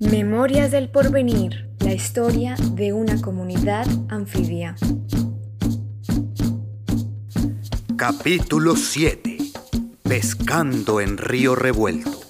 [0.00, 4.76] Memorias del Porvenir, la historia de una comunidad anfibia.
[7.96, 9.38] Capítulo 7.
[10.04, 12.20] Pescando en río revuelto.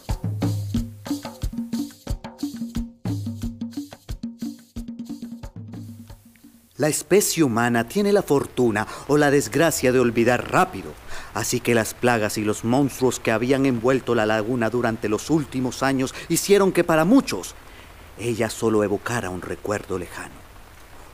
[6.79, 10.95] La especie humana tiene la fortuna o la desgracia de olvidar rápido,
[11.34, 15.82] así que las plagas y los monstruos que habían envuelto la laguna durante los últimos
[15.82, 17.54] años hicieron que para muchos
[18.18, 20.34] ella solo evocara un recuerdo lejano.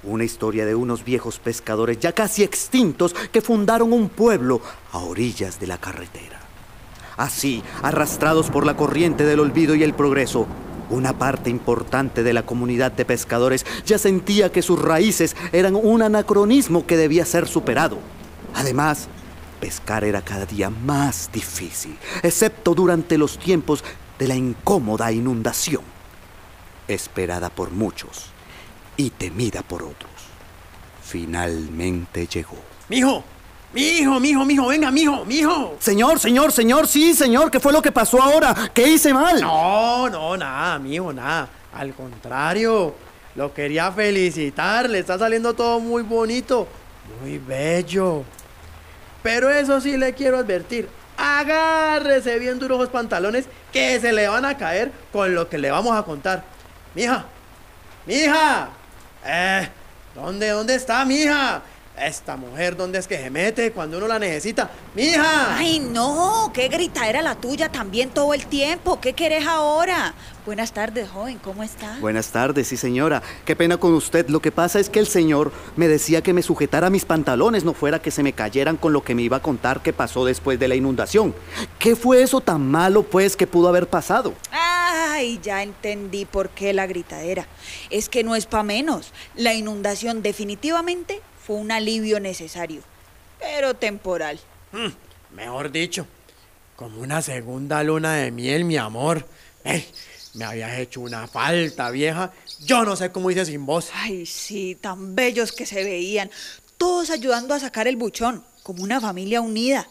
[0.02, 4.60] Una historia de unos viejos pescadores ya casi extintos que fundaron un pueblo
[4.92, 6.40] a orillas de la carretera.
[7.16, 10.46] Así, arrastrados por la corriente del olvido y el progreso,
[10.90, 16.02] una parte importante de la comunidad de pescadores ya sentía que sus raíces eran un
[16.02, 17.98] anacronismo que debía ser superado.
[18.54, 19.08] Además,
[19.64, 23.82] pescar era cada día más difícil, excepto durante los tiempos
[24.18, 25.80] de la incómoda inundación,
[26.86, 28.26] esperada por muchos
[28.98, 30.10] y temida por otros.
[31.02, 32.58] Finalmente llegó.
[32.90, 33.24] ¡Mijo!
[33.72, 34.66] ¡Mijo, mijo, mijo!
[34.66, 35.76] ¡Venga, mijo, mijo!
[35.78, 38.70] Señor, señor, señor, sí, señor, ¿qué fue lo que pasó ahora?
[38.74, 39.40] ¿Qué hice mal?
[39.40, 41.48] No, no, nada, mijo, nada.
[41.72, 42.94] Al contrario,
[43.34, 44.90] lo quería felicitar.
[44.90, 46.68] Le está saliendo todo muy bonito,
[47.22, 48.24] muy bello.
[49.24, 50.86] Pero eso sí le quiero advertir.
[51.16, 55.70] Agárrese bien duros los pantalones que se le van a caer con lo que le
[55.70, 56.44] vamos a contar.
[56.94, 57.24] Mija,
[58.04, 58.68] mija,
[59.24, 59.66] eh,
[60.14, 61.62] ¿dónde, dónde está mija?
[61.96, 64.68] Esta mujer, ¿dónde es que se mete cuando uno la necesita?
[64.96, 65.56] ¡Mija!
[65.56, 69.00] Ay, no, qué grita era la tuya también todo el tiempo.
[69.00, 70.12] ¿Qué querés ahora?
[70.44, 71.96] Buenas tardes, joven, ¿cómo está?
[72.00, 73.22] Buenas tardes, sí señora.
[73.44, 74.28] Qué pena con usted.
[74.28, 77.74] Lo que pasa es que el señor me decía que me sujetara mis pantalones, no
[77.74, 80.58] fuera que se me cayeran con lo que me iba a contar que pasó después
[80.58, 81.32] de la inundación.
[81.78, 84.34] ¿Qué fue eso tan malo, pues, que pudo haber pasado?
[84.50, 87.46] Ay, ya entendí por qué la gritadera.
[87.88, 89.12] Es que no es pa' menos.
[89.36, 92.80] La inundación definitivamente fue un alivio necesario,
[93.38, 94.40] pero temporal.
[94.72, 94.88] Hmm,
[95.34, 96.06] mejor dicho,
[96.74, 99.26] como una segunda luna de miel, mi amor.
[100.34, 102.32] Me habías hecho una falta, vieja.
[102.60, 103.90] Yo no sé cómo hice sin vos.
[103.94, 106.30] Ay, sí, tan bellos que se veían,
[106.78, 109.86] todos ayudando a sacar el buchón, como una familia unida.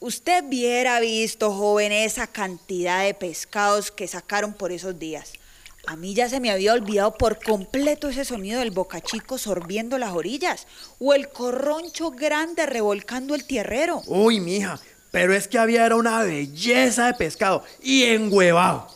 [0.00, 5.32] Usted hubiera visto, joven, esa cantidad de pescados que sacaron por esos días.
[5.86, 10.12] A mí ya se me había olvidado por completo ese sonido del bocachico sorbiendo las
[10.14, 10.66] orillas
[10.98, 14.02] o el corroncho grande revolcando el tierrero.
[14.06, 14.80] Uy, mija,
[15.12, 18.88] pero es que había era una belleza de pescado y engüevado.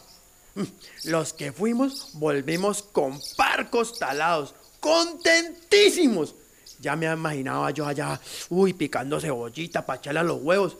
[0.56, 0.64] Mm,
[1.04, 6.34] los que fuimos volvimos con parcos talados, contentísimos.
[6.80, 10.76] Ya me imaginaba yo allá, uy, picando cebollita para echarle a los huevos.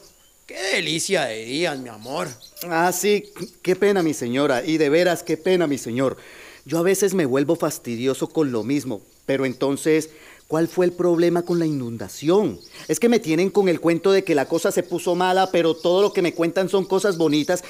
[0.50, 2.26] Qué delicia de días, mi amor.
[2.68, 4.64] Ah, sí, qué pena, mi señora.
[4.66, 6.16] Y de veras, qué pena, mi señor.
[6.64, 9.00] Yo a veces me vuelvo fastidioso con lo mismo.
[9.26, 10.10] Pero entonces,
[10.48, 12.58] ¿cuál fue el problema con la inundación?
[12.88, 15.76] Es que me tienen con el cuento de que la cosa se puso mala, pero
[15.76, 17.62] todo lo que me cuentan son cosas bonitas.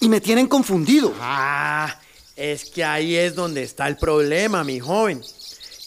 [0.00, 1.14] Y me tienen confundido.
[1.20, 2.00] Ah,
[2.34, 5.22] es que ahí es donde está el problema, mi joven.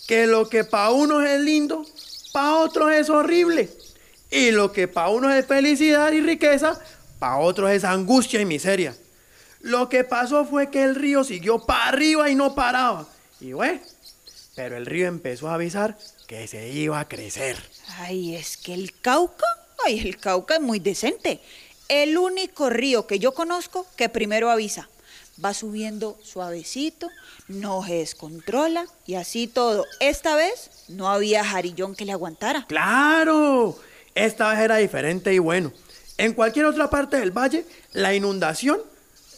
[0.07, 1.85] Que lo que para uno es lindo,
[2.31, 3.69] para otros es horrible.
[4.35, 6.77] Y lo que para uno es felicidad y riqueza,
[7.19, 8.93] para otros es angustia y miseria.
[9.61, 13.07] Lo que pasó fue que el río siguió para arriba y no paraba.
[13.39, 13.79] Y bueno,
[14.53, 15.97] pero el río empezó a avisar
[16.27, 17.55] que se iba a crecer.
[17.99, 19.47] Ay, es que el Cauca,
[19.85, 21.39] ay, el Cauca es muy decente.
[21.87, 24.89] El único río que yo conozco que primero avisa.
[25.43, 27.09] Va subiendo suavecito,
[27.47, 29.85] no se descontrola y así todo.
[30.01, 32.65] Esta vez no había jarillón que le aguantara.
[32.67, 33.79] ¡Claro!
[34.15, 35.73] Esta vez era diferente y bueno.
[36.17, 38.79] En cualquier otra parte del valle, la inundación,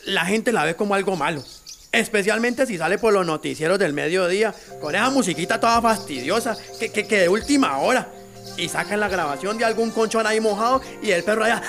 [0.05, 1.43] la gente la ve como algo malo.
[1.91, 7.07] Especialmente si sale por los noticieros del mediodía, con esa musiquita toda fastidiosa, que, que,
[7.07, 8.07] que de última hora.
[8.55, 11.63] Y sacan la grabación de algún conchón ahí mojado y el perro allá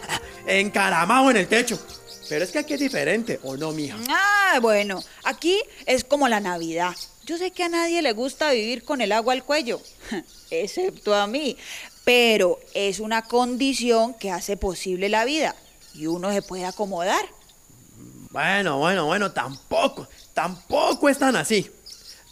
[0.46, 1.78] encaramado en el techo.
[2.28, 3.96] Pero es que aquí es diferente, ¿o no, mija?
[4.08, 6.94] Ah, bueno, aquí es como la Navidad.
[7.24, 9.80] Yo sé que a nadie le gusta vivir con el agua al cuello,
[10.50, 11.56] excepto a mí,
[12.08, 15.54] pero es una condición que hace posible la vida
[15.92, 17.20] y uno se puede acomodar.
[18.30, 21.70] Bueno, bueno, bueno, tampoco, tampoco es tan así.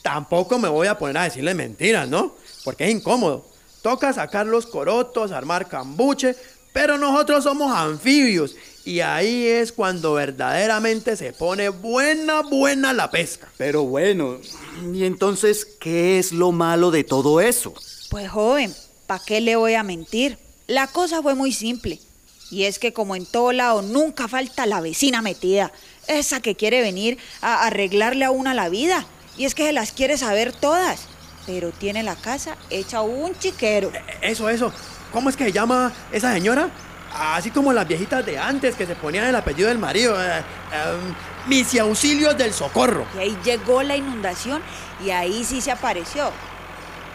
[0.01, 2.37] Tampoco me voy a poner a decirle mentiras, ¿no?
[2.65, 3.45] Porque es incómodo.
[3.83, 6.35] Toca sacar los corotos, armar cambuche,
[6.73, 8.57] pero nosotros somos anfibios
[8.87, 13.53] y ahí es cuando verdaderamente se pone buena, buena la pesca.
[13.59, 14.39] Pero bueno,
[14.95, 17.75] ¿y entonces qué es lo malo de todo eso?
[18.09, 18.75] Pues joven,
[19.07, 20.39] ¿para qué le voy a mentir?
[20.67, 22.01] La cosa fue muy simple.
[22.51, 25.73] Y es que como en todo lado nunca falta la vecina metida.
[26.07, 29.07] Esa que quiere venir a arreglarle a una la vida.
[29.37, 31.07] Y es que se las quiere saber todas.
[31.47, 33.93] Pero tiene la casa hecha un chiquero.
[34.23, 34.73] E, eso, eso.
[35.13, 36.71] ¿Cómo es que se llama esa señora?
[37.13, 40.21] Así como las viejitas de antes que se ponían el apellido del marido.
[40.21, 41.15] Eh, em,
[41.49, 43.07] mis auxilios del socorro.
[43.17, 44.63] Y ahí llegó la inundación
[45.05, 46.33] y ahí sí se apareció.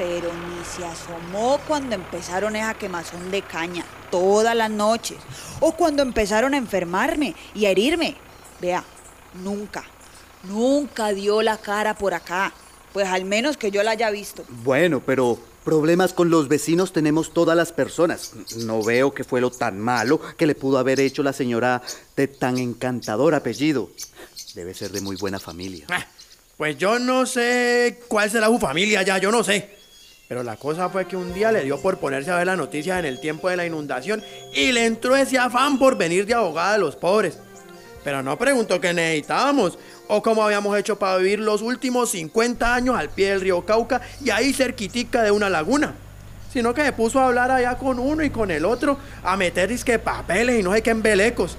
[0.02, 5.20] Pero ni se asomó cuando empezaron esa quemazón de caña todas las noches.
[5.60, 8.16] O cuando empezaron a enfermarme y a herirme.
[8.60, 8.84] Vea,
[9.44, 9.84] nunca,
[10.42, 12.52] nunca dio la cara por acá.
[12.94, 14.44] Pues al menos que yo la haya visto.
[14.64, 18.32] Bueno, pero problemas con los vecinos tenemos todas las personas.
[18.58, 21.84] No veo que fue lo tan malo que le pudo haber hecho la señora
[22.16, 23.92] de tan encantador apellido.
[24.56, 25.86] Debe ser de muy buena familia.
[25.92, 26.08] Ah,
[26.58, 29.81] pues yo no sé cuál será su familia ya, yo no sé.
[30.32, 32.98] Pero la cosa fue que un día le dio por ponerse a ver las noticias
[32.98, 34.24] en el tiempo de la inundación
[34.54, 37.38] y le entró ese afán por venir de abogada a los pobres.
[38.02, 42.96] Pero no preguntó qué necesitábamos o cómo habíamos hecho para vivir los últimos 50 años
[42.98, 45.96] al pie del río Cauca y ahí cerquitica de una laguna.
[46.54, 49.68] Sino que me puso a hablar allá con uno y con el otro, a meter
[49.68, 51.58] disque papeles y no sé qué embelecos.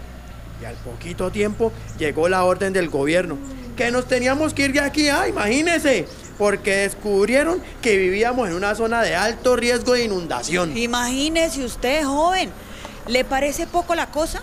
[0.63, 3.37] Y al poquito tiempo llegó la orden del gobierno,
[3.77, 6.07] que nos teníamos que ir de aquí, ah, imagínese
[6.39, 10.77] porque descubrieron que vivíamos en una zona de alto riesgo de inundación.
[10.77, 12.51] Imagínese usted, joven,
[13.07, 14.43] ¿le parece poco la cosa?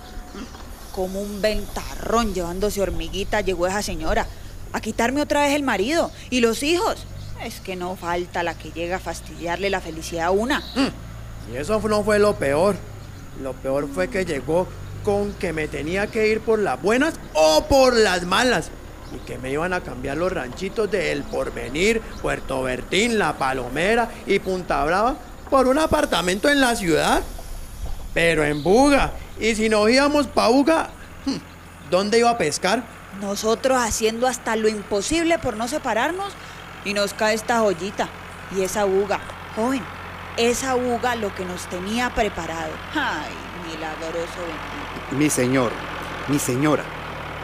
[0.94, 4.28] Como un ventarrón llevándose hormiguita llegó esa señora
[4.74, 7.06] a quitarme otra vez el marido y los hijos.
[7.44, 10.60] Es que no falta la que llega a fastidiarle la felicidad a una.
[10.76, 11.54] Mm.
[11.54, 12.76] Y eso no fue lo peor.
[13.42, 14.68] Lo peor fue que llegó
[15.04, 18.70] con que me tenía que ir por las buenas o por las malas
[19.16, 24.10] y que me iban a cambiar los ranchitos de El Porvenir, Puerto Bertín, La Palomera
[24.26, 25.16] y Punta Brava
[25.50, 27.22] por un apartamento en la ciudad.
[28.14, 29.14] Pero en Buga.
[29.40, 30.90] Y si nos íbamos pa' Buga,
[31.26, 32.84] hmm, ¿dónde iba a pescar?
[33.22, 36.34] Nosotros haciendo hasta lo imposible por no separarnos
[36.86, 38.10] y nos cae esta joyita
[38.56, 39.20] y esa Buga.
[39.56, 39.84] Joven,
[40.38, 42.72] esa Buga lo que nos tenía preparado.
[42.94, 43.34] Ay,
[43.68, 45.16] milagroso bendito.
[45.18, 45.72] Mi señor,
[46.28, 46.84] mi señora,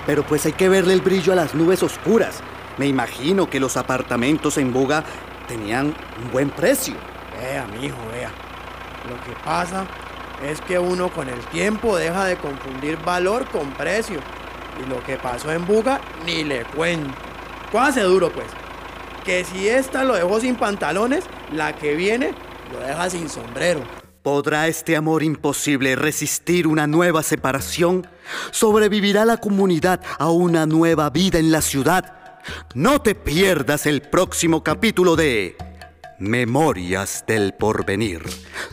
[0.06, 2.42] pero pues hay que verle el brillo a las nubes oscuras.
[2.78, 5.04] Me imagino que los apartamentos en Boga
[5.48, 6.96] tenían un buen precio.
[7.40, 8.32] Vea, mi hijo, vea.
[9.10, 9.86] Lo que pasa
[10.44, 14.20] es que uno con el tiempo deja de confundir valor con precio.
[14.84, 17.14] Y lo que pasó en Buga ni le cuento.
[17.80, 18.48] hace duro, pues.
[19.24, 22.34] Que si esta lo dejó sin pantalones, la que viene
[22.72, 24.05] lo deja sin sombrero.
[24.26, 28.08] ¿Podrá este amor imposible resistir una nueva separación?
[28.50, 32.42] ¿Sobrevivirá la comunidad a una nueva vida en la ciudad?
[32.74, 35.56] No te pierdas el próximo capítulo de
[36.18, 38.24] Memorias del Porvenir,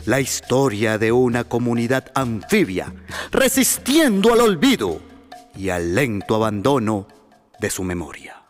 [0.07, 2.91] la historia de una comunidad anfibia
[3.31, 5.01] resistiendo al olvido
[5.55, 7.07] y al lento abandono
[7.59, 8.42] de su memoria.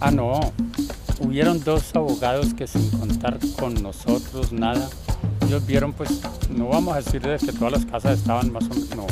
[0.00, 0.40] Ah, no.
[1.20, 4.88] Hubieron dos abogados que sin contar con nosotros nada,
[5.46, 6.20] ellos vieron pues,
[6.50, 9.06] no vamos a decir que todas las casas estaban más o menos, no,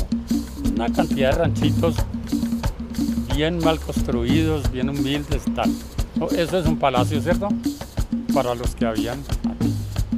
[0.71, 1.95] una cantidad de ranchitos
[3.35, 5.73] bien mal construidos, bien humildes, tal.
[6.37, 7.49] Eso es un palacio, ¿cierto?
[8.33, 9.23] Para los que habían,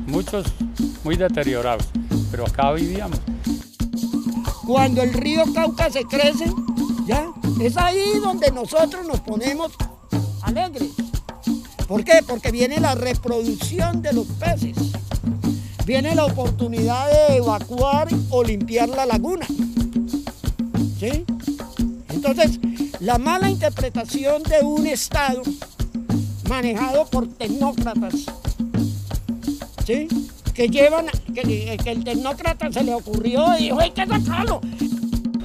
[0.06, 0.46] muchos
[1.06, 1.88] muy deteriorados,
[2.30, 3.20] pero acá vivíamos.
[4.66, 6.52] Cuando el río Cauca se crece,
[7.06, 7.26] ya,
[7.62, 9.72] es ahí donde nosotros nos ponemos
[10.48, 10.92] alegres.
[11.88, 12.22] ¿Por qué?
[12.28, 14.76] Porque viene la reproducción de los peces.
[15.86, 19.46] Viene la oportunidad de evacuar o limpiar la laguna.
[21.00, 21.24] ¿Sí?
[22.10, 22.60] Entonces,
[23.00, 25.44] la mala interpretación de un Estado
[26.50, 28.14] manejado por tecnócratas,
[29.86, 30.08] ¿sí?
[30.54, 34.60] que llevan, que, el tecnócrata se le ocurrió y dijo, hay que sacarlo.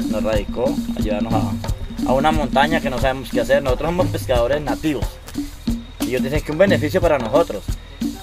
[0.09, 1.53] Nos radicó ayudarnos a,
[2.07, 3.63] a una montaña que no sabemos qué hacer.
[3.63, 5.07] Nosotros somos pescadores nativos.
[6.01, 7.65] Y ellos dicen que un beneficio para nosotros,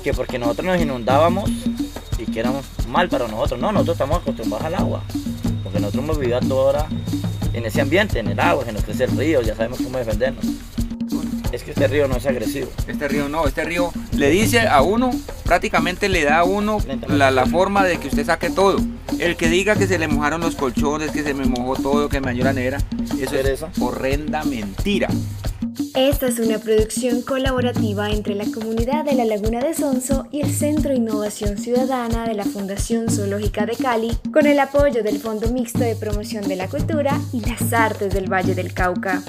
[0.03, 1.50] que porque nosotros nos inundábamos
[2.17, 3.59] y que éramos mal para nosotros.
[3.59, 5.03] No, nosotros estamos acostumbrados al agua,
[5.63, 6.88] porque nosotros hemos vivido toda hora
[7.53, 10.45] en ese ambiente, en el agua, que nos crece el río, ya sabemos cómo defendernos.
[11.51, 12.70] Es que este río no es agresivo.
[12.88, 15.12] Este río no, este río le dice a uno,
[15.46, 16.77] prácticamente le da a uno
[17.08, 18.79] la, la forma de que usted saque todo.
[19.18, 22.22] El que diga que se le mojaron los colchones, que se me mojó todo, que
[22.22, 22.77] me dañó la nevera,
[23.20, 25.10] eso es horrenda mentira.
[25.96, 30.53] Esta es una producción colaborativa entre la comunidad de la Laguna de Sonso y el
[30.53, 35.50] Centro de Innovación Ciudadana de la Fundación Zoológica de Cali, con el apoyo del Fondo
[35.51, 39.24] Mixto de Promoción de la Cultura y las Artes del Valle del Cauca.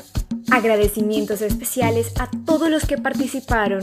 [0.50, 3.80] Agradecimientos especiales a todos los que participaron,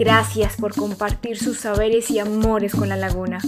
[0.00, 3.38] Gracias por compartir sus saberes y amores con la laguna.